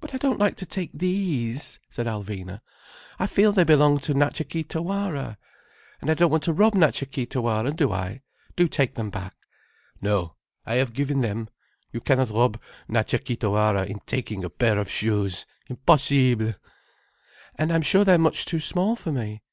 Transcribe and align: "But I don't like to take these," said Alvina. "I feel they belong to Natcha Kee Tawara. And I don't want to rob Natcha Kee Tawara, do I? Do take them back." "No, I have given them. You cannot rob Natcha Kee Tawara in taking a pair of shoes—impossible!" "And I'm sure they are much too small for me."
"But 0.00 0.12
I 0.14 0.16
don't 0.16 0.40
like 0.40 0.56
to 0.56 0.66
take 0.66 0.90
these," 0.92 1.78
said 1.88 2.08
Alvina. 2.08 2.60
"I 3.20 3.28
feel 3.28 3.52
they 3.52 3.62
belong 3.62 4.00
to 4.00 4.12
Natcha 4.12 4.42
Kee 4.48 4.64
Tawara. 4.64 5.36
And 6.00 6.10
I 6.10 6.14
don't 6.14 6.32
want 6.32 6.42
to 6.42 6.52
rob 6.52 6.72
Natcha 6.74 7.08
Kee 7.08 7.24
Tawara, 7.24 7.70
do 7.70 7.92
I? 7.92 8.22
Do 8.56 8.66
take 8.66 8.96
them 8.96 9.10
back." 9.10 9.36
"No, 10.02 10.34
I 10.66 10.74
have 10.74 10.92
given 10.92 11.20
them. 11.20 11.48
You 11.92 12.00
cannot 12.00 12.30
rob 12.30 12.60
Natcha 12.88 13.24
Kee 13.24 13.36
Tawara 13.36 13.84
in 13.86 14.00
taking 14.06 14.44
a 14.44 14.50
pair 14.50 14.76
of 14.76 14.90
shoes—impossible!" 14.90 16.54
"And 17.54 17.72
I'm 17.72 17.82
sure 17.82 18.04
they 18.04 18.14
are 18.14 18.18
much 18.18 18.46
too 18.46 18.58
small 18.58 18.96
for 18.96 19.12
me." 19.12 19.44